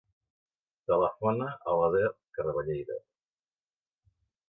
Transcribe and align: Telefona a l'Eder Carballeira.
Telefona 0.91 1.51
a 1.73 1.77
l'Eder 1.83 2.09
Carballeira. 2.39 3.01